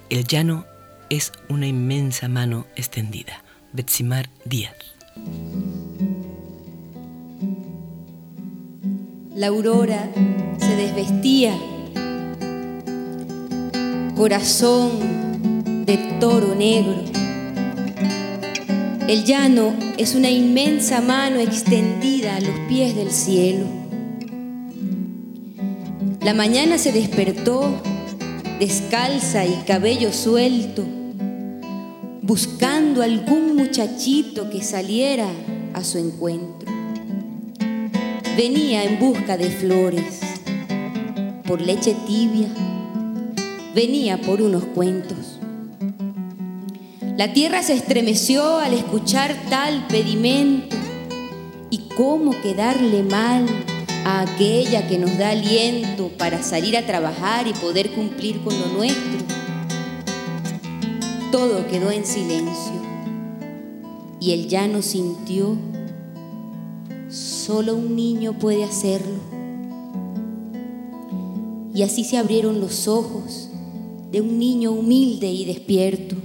[0.09, 0.65] El llano
[1.09, 3.43] es una inmensa mano extendida.
[3.73, 4.75] Betsimar Díaz.
[9.37, 10.09] La aurora
[10.57, 11.55] se desvestía,
[14.15, 17.03] corazón de toro negro.
[19.07, 23.65] El llano es una inmensa mano extendida a los pies del cielo.
[26.23, 27.79] La mañana se despertó
[28.59, 30.83] descalza y cabello suelto,
[32.23, 35.29] buscando algún muchachito que saliera
[35.75, 36.76] a su encuentro.
[38.37, 40.19] Venía en busca de flores,
[41.47, 42.47] por leche tibia,
[43.73, 45.39] venía por unos cuentos.
[47.17, 50.75] La tierra se estremeció al escuchar tal pedimento
[51.71, 53.47] y cómo quedarle mal
[54.05, 58.67] a aquella que nos da aliento para salir a trabajar y poder cumplir con lo
[58.67, 59.25] nuestro.
[61.31, 62.83] Todo quedó en silencio
[64.19, 65.57] y el llano sintió,
[67.09, 69.19] solo un niño puede hacerlo.
[71.73, 73.49] Y así se abrieron los ojos
[74.11, 76.15] de un niño humilde y despierto.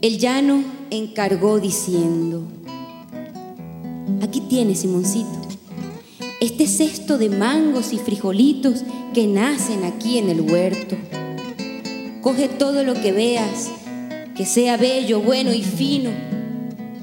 [0.00, 2.42] El llano encargó diciendo,
[4.22, 5.50] aquí tienes, Simoncito
[6.40, 10.96] este cesto de mangos y frijolitos que nacen aquí en el huerto.
[12.22, 13.70] Coge todo lo que veas,
[14.34, 16.10] que sea bello, bueno y fino.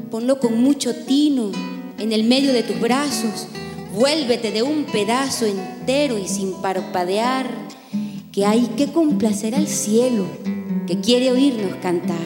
[0.09, 1.51] Ponlo con mucho tino
[1.99, 3.47] en el medio de tus brazos.
[3.93, 7.49] Vuélvete de un pedazo entero y sin parpadear,
[8.31, 10.25] que hay que complacer al cielo,
[10.85, 12.17] que quiere oírnos cantar.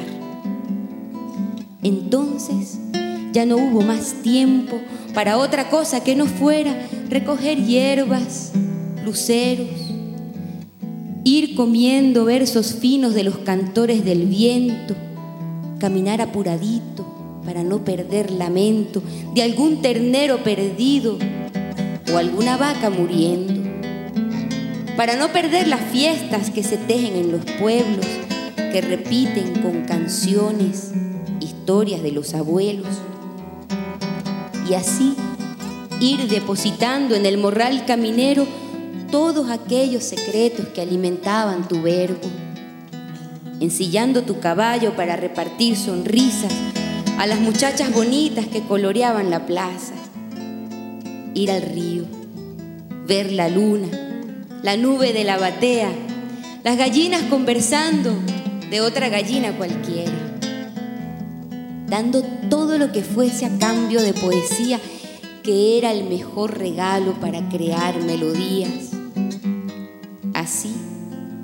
[1.83, 2.77] Entonces
[3.31, 4.79] ya no hubo más tiempo
[5.13, 8.51] para otra cosa que no fuera recoger hierbas,
[9.05, 9.69] luceros,
[11.23, 14.95] ir comiendo versos finos de los cantores del viento,
[15.79, 19.01] caminar apuradito para no perder lamento
[19.33, 21.17] de algún ternero perdido
[22.13, 23.61] o alguna vaca muriendo,
[24.97, 28.05] para no perder las fiestas que se tejen en los pueblos,
[28.55, 30.91] que repiten con canciones
[31.39, 32.87] historias de los abuelos.
[34.69, 35.15] Y así
[35.99, 38.45] ir depositando en el morral caminero
[39.11, 42.29] todos aquellos secretos que alimentaban tu verbo,
[43.59, 46.53] ensillando tu caballo para repartir sonrisas
[47.21, 49.93] a las muchachas bonitas que coloreaban la plaza,
[51.35, 52.03] ir al río,
[53.05, 53.89] ver la luna,
[54.63, 55.91] la nube de la batea,
[56.63, 58.11] las gallinas conversando
[58.71, 60.11] de otra gallina cualquiera,
[61.85, 64.79] dando todo lo que fuese a cambio de poesía
[65.43, 68.93] que era el mejor regalo para crear melodías.
[70.33, 70.73] Así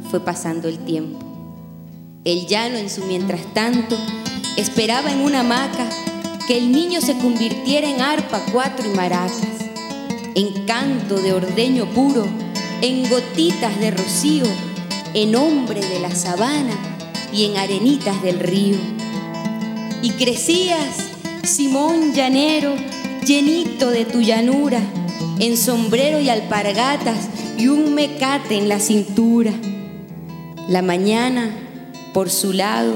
[0.09, 1.19] fue pasando el tiempo.
[2.23, 3.95] El llano en su mientras tanto
[4.57, 5.87] esperaba en una hamaca
[6.47, 9.41] que el niño se convirtiera en arpa, cuatro y maracas,
[10.35, 12.27] en canto de ordeño puro,
[12.81, 14.45] en gotitas de rocío,
[15.13, 16.75] en hombre de la sabana
[17.31, 18.77] y en arenitas del río.
[20.01, 20.95] Y crecías,
[21.43, 22.75] Simón llanero,
[23.25, 24.79] llenito de tu llanura,
[25.39, 29.51] en sombrero y alpargatas y un mecate en la cintura.
[30.67, 31.51] La mañana,
[32.13, 32.95] por su lado,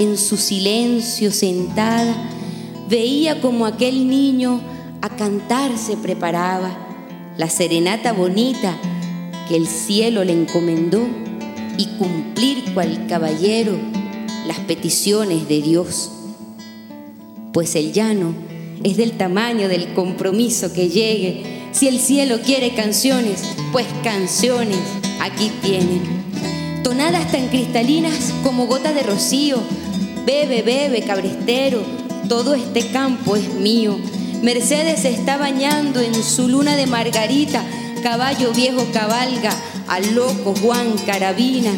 [0.00, 2.16] en su silencio sentada,
[2.88, 4.60] veía como aquel niño
[5.02, 6.76] a cantar se preparaba,
[7.36, 8.76] la serenata bonita
[9.46, 11.06] que el cielo le encomendó
[11.76, 13.78] y cumplir cual caballero
[14.46, 16.10] las peticiones de Dios.
[17.52, 18.34] Pues el llano
[18.82, 21.68] es del tamaño del compromiso que llegue.
[21.72, 24.78] Si el cielo quiere canciones, pues canciones
[25.20, 26.20] aquí tienen.
[26.82, 29.58] Tonadas tan cristalinas como gota de rocío.
[30.24, 31.82] Bebe, bebe, cabrestero,
[32.28, 33.98] todo este campo es mío.
[34.42, 37.64] Mercedes está bañando en su luna de margarita,
[38.02, 39.52] caballo viejo cabalga,
[39.88, 41.72] al loco Juan Carabina.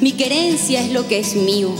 [0.00, 1.74] Mi querencia es lo que es mío,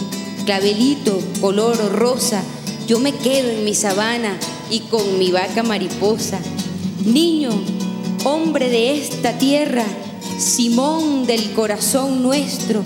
[0.44, 2.42] clavelito, color rosa,
[2.86, 4.36] yo me quedo en mi sabana
[4.70, 6.38] y con mi vaca mariposa.
[7.04, 7.50] Niño,
[8.24, 9.84] hombre de esta tierra,
[10.38, 12.82] Simón del corazón nuestro,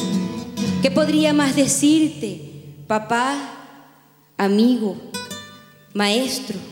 [0.83, 2.52] ¿qué podría más decirte,
[2.93, 3.39] papá,
[4.37, 4.99] amigo,
[5.95, 6.72] maestro?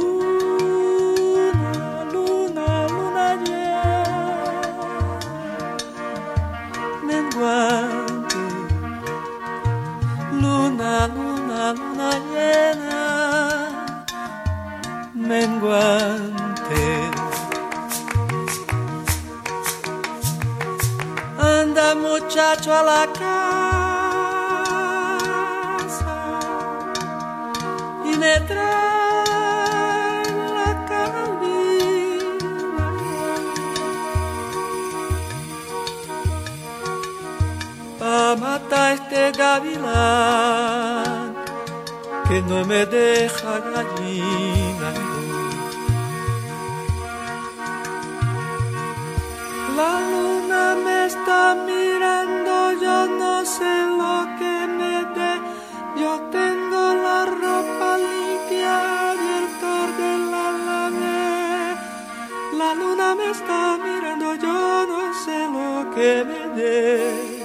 [65.95, 67.41] que me dé.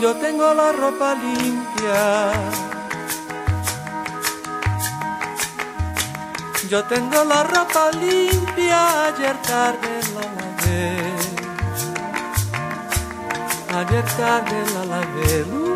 [0.00, 2.32] Yo tengo la ropa limpia.
[6.68, 10.82] Yo tengo la ropa limpia, ayer tarde la lavé.
[13.78, 15.71] Ayer tarde la lavé.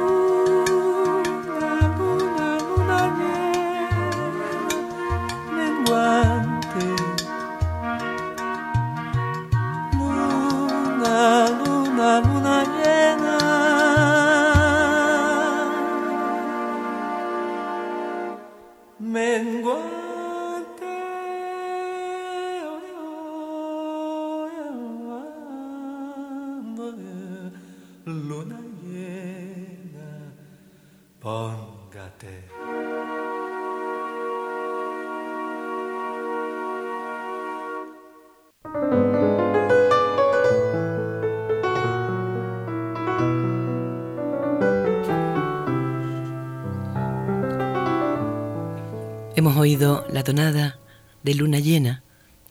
[49.46, 50.76] Hemos oído la tonada
[51.22, 52.02] de Luna Llena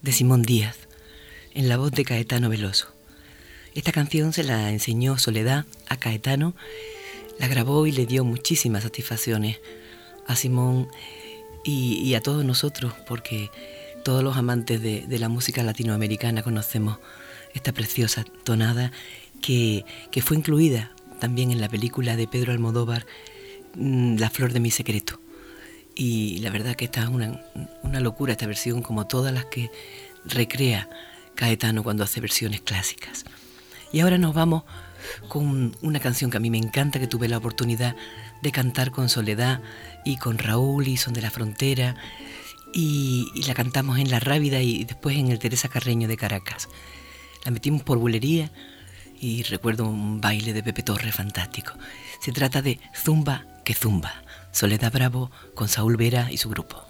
[0.01, 0.77] de Simón Díaz
[1.53, 2.87] en la voz de Caetano Veloso.
[3.73, 6.55] Esta canción se la enseñó Soledad a Caetano,
[7.37, 9.59] la grabó y le dio muchísimas satisfacciones
[10.25, 10.87] a Simón
[11.65, 13.51] y, a todos nosotros, porque
[14.05, 16.99] todos los amantes de, de, la música latinoamericana conocemos
[17.53, 18.93] esta preciosa tonada
[19.41, 23.05] que, que fue incluida también en la película de Pedro Almodóvar,
[23.75, 25.19] La flor de mi secreto.
[25.95, 27.41] Y la verdad que esta es una,
[27.83, 29.71] una locura esta versión, como todas las que
[30.25, 30.89] recrea
[31.35, 33.25] Caetano cuando hace versiones clásicas.
[33.91, 34.63] Y ahora nos vamos
[35.27, 37.95] con una canción que a mí me encanta, que tuve la oportunidad
[38.41, 39.61] de cantar con Soledad
[40.03, 41.95] y con Raúl y Son de la Frontera,
[42.73, 46.67] y, la cantamos en La Rábida y después en el Teresa Carreño de Caracas.
[47.45, 48.51] La metimos por bulería
[49.19, 51.73] y recuerdo un baile de Pepe Torres fantástico.
[52.19, 54.24] Se trata de Zumba que Zumba.
[54.55, 56.81] Soledad Bravo con Saúl Vera y su grupo.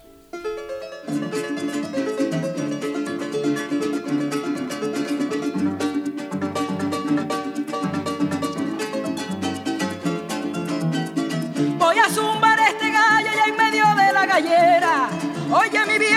[11.79, 15.09] Voy a zumbar este gallo ya en medio de la gallera.
[15.51, 16.14] Oye mi bien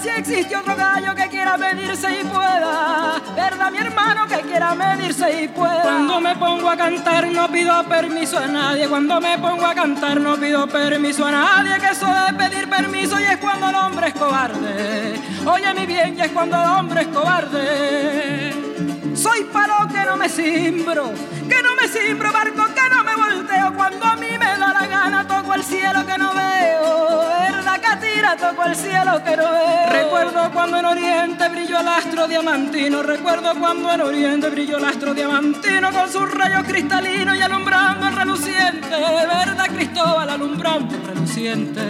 [0.00, 3.20] si existe otro gallo que quiera medirse y pueda.
[3.34, 5.82] ¿Verdad mi hermano que quiera medirse y pueda?
[5.82, 8.88] Cuando me pongo a cantar no pido permiso a nadie.
[8.88, 11.78] Cuando me pongo a cantar no pido permiso a nadie.
[11.78, 15.20] Que eso de pedir permiso y es cuando el hombre es cobarde.
[15.46, 18.54] Oye mi bien y es cuando el hombre es cobarde.
[19.14, 21.12] Soy palo que no me simbro,
[21.48, 23.74] que no me simbro, barco que no me volteo.
[23.74, 27.59] Cuando a mí me da la gana toco el cielo que no veo.
[27.90, 29.90] Verdad que tira toco el cielo que no veo.
[29.90, 33.02] Recuerdo cuando en Oriente brilló el astro diamantino.
[33.02, 38.16] Recuerdo cuando en Oriente brilló el astro diamantino con sus rayos cristalinos y alumbrando el
[38.16, 38.88] reluciente.
[38.88, 41.82] Verdad Cristóbal alumbrando el reluciente.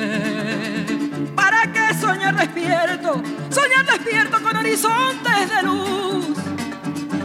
[1.35, 3.23] ¿Para qué soñar despierto?
[3.51, 6.37] Soñar despierto con horizontes de luz.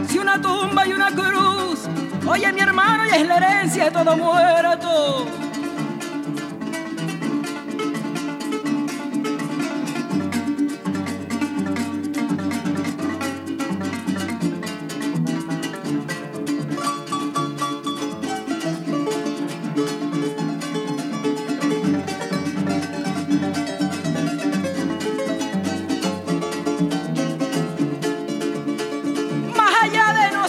[0.10, 1.88] Si una tumba y una cruz,
[2.26, 5.28] oye mi hermano y es la herencia de todo muerto.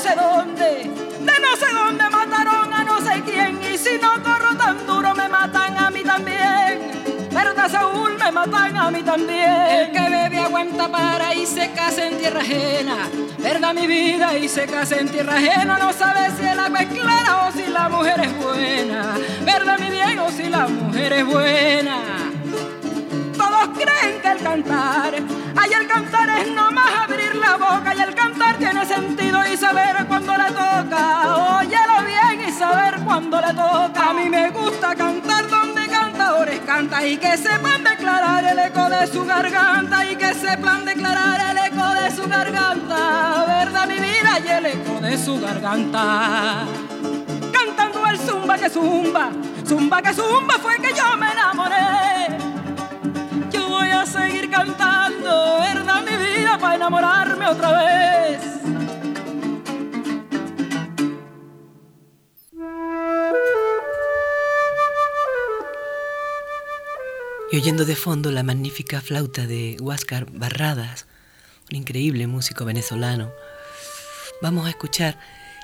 [0.06, 0.70] Sé dónde,
[1.28, 3.58] de no sé dónde mataron a no sé quién.
[3.72, 7.28] Y si no corro tan duro, me matan a mí también.
[7.32, 8.16] ¿Verdad, Saúl?
[8.16, 9.50] Me matan a mí también.
[9.78, 12.96] El que bebe aguanta para y se casa en tierra ajena.
[13.38, 15.78] Verdad, mi vida, y se casa en tierra ajena.
[15.78, 19.02] No sabe si el agua es clara o si la mujer es buena.
[19.44, 21.96] Verdad, mi bien, o si la mujer es buena.
[23.36, 25.14] Todos creen que el cantar,
[25.56, 28.25] ay, el cantar es nomás abrir la boca y el cantar
[28.86, 31.58] sentido y saber cuándo le toca.
[31.58, 34.10] Óyelo bien y saber cuándo le toca.
[34.10, 39.06] A mí me gusta cantar donde cantadores canta y que sepan declarar el eco de
[39.06, 43.44] su garganta y que sepan declarar el eco de su garganta.
[43.46, 46.64] Verdad, mi vida y el eco de su garganta.
[47.52, 49.30] Cantando el zumba que zumba,
[49.66, 52.46] zumba que zumba fue que yo me enamoré
[53.50, 58.65] yo voy a seguir cantando, verdad mi vida, para enamorarme otra vez.
[67.56, 71.06] Oyendo de fondo la magnífica flauta de Huáscar Barradas,
[71.70, 73.32] un increíble músico venezolano,
[74.42, 75.18] vamos a escuchar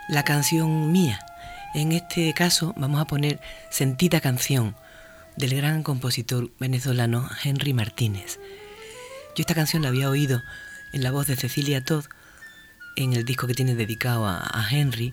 [0.08, 1.18] la canción mía.
[1.74, 4.74] En este caso vamos a poner Sentida canción
[5.36, 8.40] del gran compositor venezolano Henry Martínez.
[9.36, 10.42] Yo esta canción la había oído
[10.94, 12.06] en la voz de Cecilia Todd
[12.96, 15.12] en el disco que tiene dedicado a, a Henry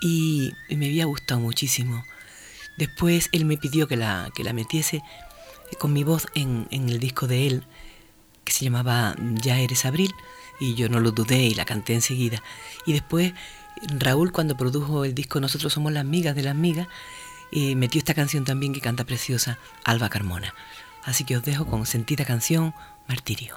[0.00, 2.04] y, y me había gustado muchísimo.
[2.78, 5.02] Después él me pidió que la, que la metiese
[5.78, 7.64] con mi voz en, el disco de él,
[8.44, 10.12] que se llamaba Ya eres Abril,
[10.60, 12.42] y yo no lo dudé y la canté enseguida.
[12.86, 13.34] Y después
[13.98, 16.88] Raúl, cuando produjo el disco Nosotros somos las migas de las migas,
[17.52, 20.54] eh, metió esta canción también que canta preciosa, Alba Carmona.
[21.04, 22.74] Así que os dejo con sentida canción,
[23.06, 23.56] Martirio.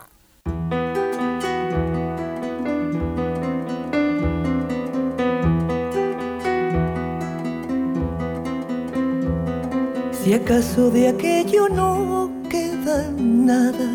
[10.30, 13.90] Si acaso de aquello no queda nada,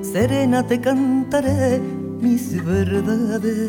[0.00, 1.78] serena te cantaré
[2.22, 3.68] mis verdades,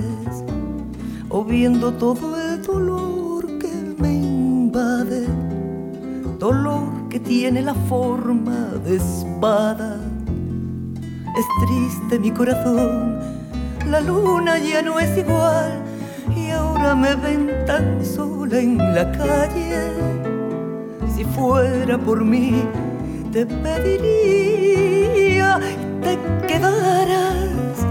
[1.27, 3.67] o viendo todo el dolor que
[3.97, 5.27] me invade,
[6.39, 9.99] dolor que tiene la forma de espada.
[11.37, 13.19] Es triste mi corazón,
[13.89, 15.83] la luna ya no es igual
[16.33, 20.24] y ahora me ven tan sola en la calle
[21.15, 22.61] si fuera por mí,
[23.31, 24.85] te pediría
[26.01, 27.87] te quedaras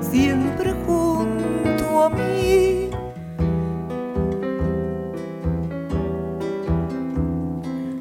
[0.00, 2.90] siempre junto a mí.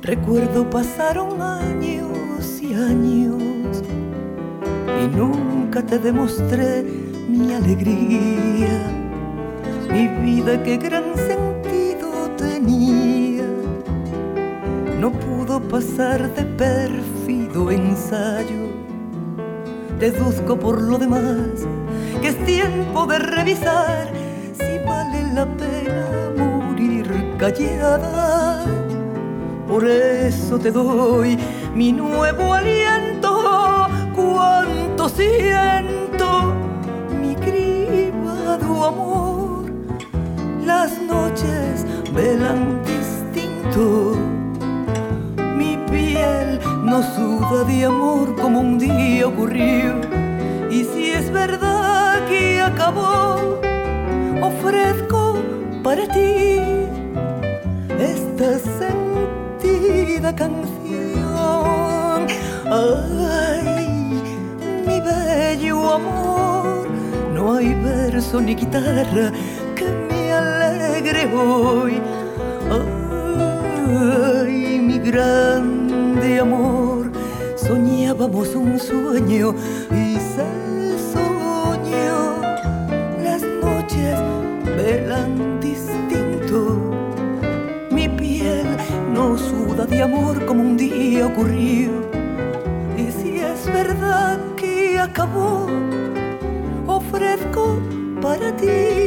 [0.04, 3.84] Recuerdo pasaron años y años
[5.04, 6.84] y nunca te demostré
[7.28, 8.92] mi alegría,
[9.92, 11.47] mi vida que gran sentido
[15.00, 18.68] no pudo pasar de pérfido ensayo.
[20.00, 21.68] Deduzco por lo demás
[22.22, 24.08] que es tiempo de revisar
[24.54, 28.66] si vale la pena morir callada.
[29.68, 31.38] Por eso te doy
[31.76, 36.54] mi nuevo aliento, cuánto siento,
[37.20, 39.72] mi cribado amor.
[40.66, 44.16] Las noches velan distinto,
[46.84, 49.96] no suda de amor como un día ocurrió.
[50.70, 53.60] Y si es verdad que acabó,
[54.42, 55.38] ofrezco
[55.84, 56.60] para ti
[58.00, 60.68] esta sentida canción.
[62.70, 64.22] Ay,
[64.86, 66.88] mi bello amor,
[67.34, 69.32] no hay verso ni guitarra
[69.76, 72.02] que me alegre hoy.
[72.70, 75.00] Ay, mi
[76.40, 77.12] amor,
[77.56, 79.56] soñábamos un sueño
[79.92, 82.42] y se soñó.
[83.24, 84.20] Las noches
[84.78, 86.98] velan distinto
[89.14, 91.92] no suda de amor como un día ocurrió.
[92.98, 95.68] Y si es verdad que acabó,
[96.88, 97.80] ofrezco
[98.22, 99.07] para ti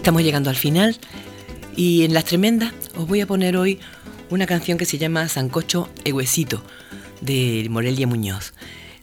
[0.00, 0.96] estamos llegando al final.
[1.76, 3.78] Y en las tremendas os voy a poner hoy
[4.30, 6.64] una canción que se llama Sancocho Eguecito
[7.20, 8.54] de Morelia Muñoz.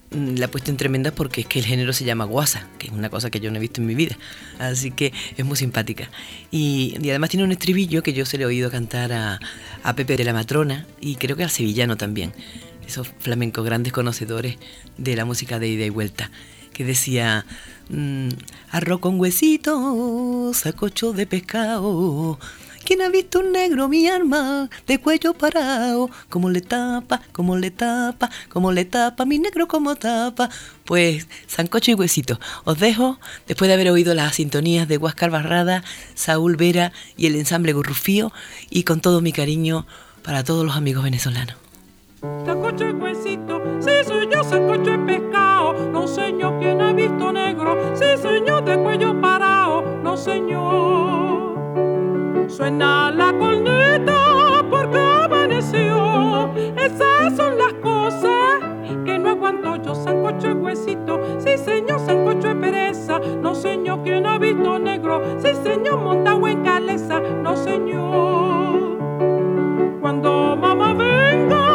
[0.09, 2.87] Mm, la he puesto en tremendas porque es que el género se llama guasa, que
[2.87, 4.17] es una cosa que yo no he visto en mi vida.
[4.57, 6.09] Así que es muy simpática.
[6.49, 9.39] Y, además tiene un estribillo que yo se le he oído cantar a,
[9.83, 12.33] a Pepe de la Matrona y creo que al sevillano también.
[12.87, 14.57] Esos flamencos grandes conocedores
[14.97, 16.31] de la música de ida y vuelta.
[16.77, 17.43] Que decía
[17.89, 18.29] Mm,
[18.71, 22.37] arroz con huesito, sacocho de pescado.
[22.83, 26.09] ¿Quién ha visto un negro mi arma de cuello parado?
[26.29, 30.49] Como le tapa, como le tapa, como le tapa, mi negro como tapa.
[30.85, 32.39] Pues, sancocho y huesito.
[32.63, 37.35] Os dejo, después de haber oído las sintonías de Huáscar Barrada, Saúl Vera y el
[37.35, 38.31] ensamble Gurrufío,
[38.69, 39.85] y con todo mi cariño
[40.23, 41.55] para todos los amigos venezolanos.
[42.21, 44.43] Y huesito, soy yo,
[48.75, 51.57] cuello parado, no señor.
[52.49, 58.59] Suena la corneta porque amaneció, esas son las cosas
[59.05, 64.25] que no aguanto yo, sancocho y huesito, sí señor, sancocho y pereza, no señor, ¿quién
[64.25, 65.21] ha visto negro?
[65.39, 68.97] Sí señor, montado en caleza, no señor.
[70.01, 71.66] Cuando mamá venga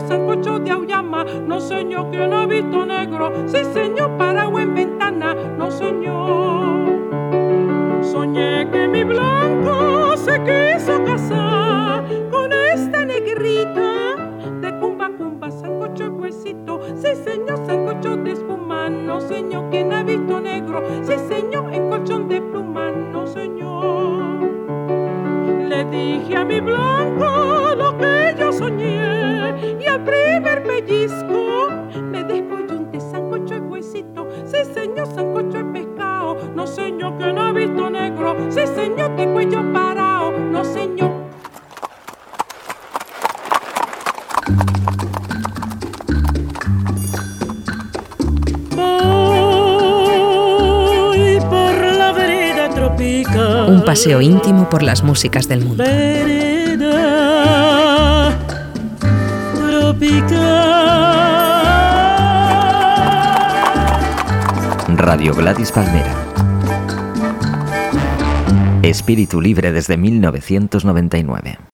[0.00, 1.24] Sancocho de auyama.
[1.24, 3.32] No, señor, que no ha visto negro.
[3.46, 5.34] Sí, señor, parado en ventana.
[5.34, 6.94] No, señor.
[8.02, 14.30] Soñé que mi blanco se quiso casar con esta negrita
[14.60, 16.80] de cumba cumba, sancocho huesito.
[16.96, 18.88] Sí, señor, sancocho de espuma.
[18.88, 20.82] No, señor, que no visto negro.
[21.02, 22.90] Sí, señor, en colchón de pluma.
[22.90, 24.23] No, señor
[25.68, 31.68] le dije a mi blanco lo que yo soñé y al primer pellizco
[32.02, 34.28] me descoyunté sancocho y huesito.
[34.44, 36.36] Sí, señor, sancocho y pescado.
[36.54, 38.36] No, señor, que no ha visto negro.
[38.50, 40.32] Sí, señor, de cuello parado.
[40.32, 41.03] No, señor.
[53.84, 55.84] Paseo íntimo por las músicas del mundo.
[64.96, 66.14] Radio Gladys Palmera.
[68.82, 71.73] Espíritu libre desde 1999.